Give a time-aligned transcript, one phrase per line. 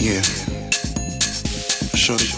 [0.00, 0.24] Yeah.
[1.92, 2.32] Shorty,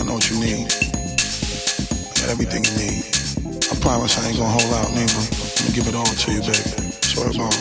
[0.00, 0.64] I know what you need.
[0.64, 3.04] I got everything you need.
[3.68, 5.12] I promise I ain't gonna hold out, neighbor.
[5.12, 6.64] I'm gonna give it all to you, baby.
[7.04, 7.52] Swear ball.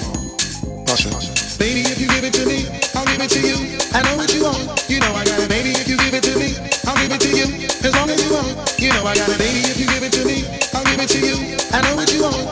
[0.88, 1.12] Usher.
[1.60, 3.84] Baby, if you give it to me, I'll give it to you.
[3.92, 4.63] I know what you want.
[4.88, 5.50] You know I got it.
[5.51, 6.56] Baby, if you give it to me,
[6.88, 7.51] I'll give it to you.
[7.84, 8.80] As long as you want.
[8.80, 9.39] You know I got it.
[9.44, 11.36] Baby, if you give it to me, I'll give it to you.
[11.75, 12.47] I know what you want.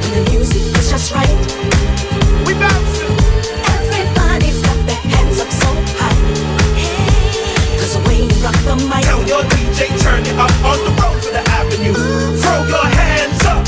[0.00, 1.28] When the music is just right.
[2.46, 3.12] We bouncing.
[3.76, 5.68] Everybody's got their hands up so
[6.00, 6.16] high.
[7.76, 9.04] Cause the way you rock the mic.
[9.04, 11.94] Tell your DJ, turn it up on the road to the avenue.
[12.40, 13.62] Throw your hands up,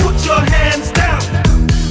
[0.00, 1.20] put your hands down.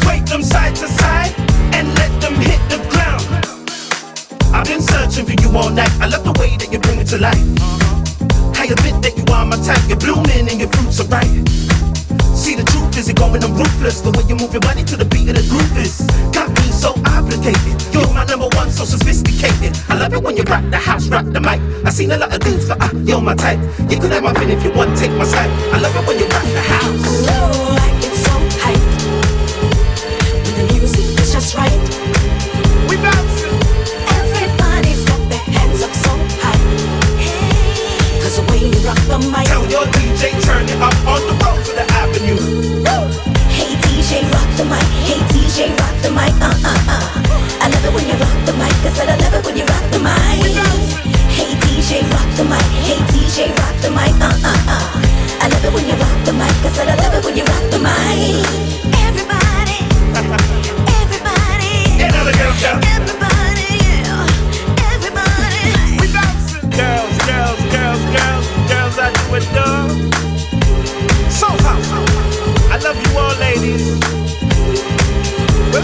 [0.10, 1.34] Wave them side to side
[1.78, 3.26] and let them hit the ground.
[4.54, 5.91] I've been searching for you all night.
[6.02, 7.59] I love the way that you bring it to life.
[9.50, 9.82] Type.
[9.89, 11.26] You're blooming and your fruits are ripe.
[12.38, 14.00] See the truth is you're going I'm ruthless.
[14.02, 16.00] The way you move your body to the beat of the groove is
[16.32, 17.76] got me so obligated.
[17.91, 19.76] You're my number one, so sophisticated.
[19.89, 21.60] I love it when you rock the house, rock the mic.
[21.84, 23.60] I seen a lot of dudes, but uh, you're my type.
[23.89, 25.50] You could have my pin if you want, take my side.
[25.74, 27.99] I love it when you rock the house.
[39.22, 39.45] The mic.
[39.47, 42.39] Tell your DJ turn it up on the road to the avenue.
[43.51, 44.88] Hey DJ, rock the mic.
[45.03, 46.34] Hey DJ, rock the mic.
[46.39, 47.05] Uh uh uh.
[47.61, 48.74] I love it when you rock the mic.
[48.86, 50.55] I said I love it when you rock the mic.
[51.36, 52.67] Hey DJ, rock the mic.
[52.86, 54.15] Hey DJ, rock the mic.
[54.20, 54.88] Uh uh uh.
[55.41, 56.55] I love it when you rock the mic.
[56.65, 58.88] I said I love it when you rock the mic.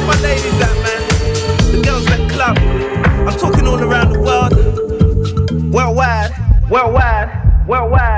[0.05, 1.01] My ladies at, man?
[1.71, 2.57] The girls club.
[3.27, 4.53] I'm talking all around the world.
[5.73, 6.31] Worldwide,
[6.69, 8.14] worldwide, worldwide,